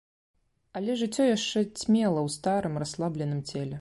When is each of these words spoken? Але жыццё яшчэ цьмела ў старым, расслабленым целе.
Але 0.79 0.95
жыццё 1.01 1.27
яшчэ 1.37 1.59
цьмела 1.79 2.19
ў 2.27 2.29
старым, 2.37 2.73
расслабленым 2.85 3.45
целе. 3.51 3.69